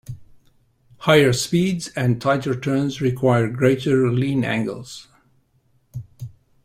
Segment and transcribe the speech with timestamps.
[0.97, 5.07] Higher speeds and tighter turns require greater lean angles.